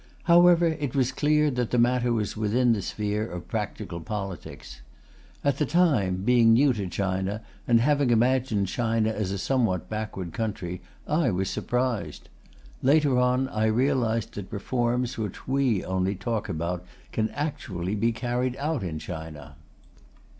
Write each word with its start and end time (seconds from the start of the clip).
However, 0.23 0.65
it 0.65 0.95
was 0.95 1.11
clear 1.11 1.51
that 1.51 1.69
the 1.69 1.77
matter 1.77 2.11
was 2.11 2.35
within 2.35 2.73
the 2.73 2.81
sphere 2.81 3.29
of 3.29 3.47
practical 3.47 3.99
politics. 3.99 4.81
At 5.43 5.59
the 5.59 5.65
time, 5.67 6.23
being 6.23 6.53
new 6.53 6.73
to 6.73 6.87
China 6.87 7.41
and 7.67 7.79
having 7.79 8.09
imagined 8.09 8.65
China 8.67 9.11
a 9.11 9.23
somewhat 9.25 9.89
backward 9.89 10.33
country, 10.33 10.81
I 11.07 11.29
was 11.29 11.51
surprised. 11.51 12.29
Later 12.81 13.19
on 13.19 13.47
I 13.49 13.65
realized 13.67 14.33
that 14.33 14.51
reforms 14.51 15.19
which 15.19 15.47
we 15.47 15.85
only 15.85 16.15
talk 16.15 16.49
about 16.49 16.83
can 17.11 17.27
be 17.27 17.33
actually 17.33 18.11
carried 18.11 18.55
out 18.55 18.81
in 18.81 18.97
China. 18.97 19.55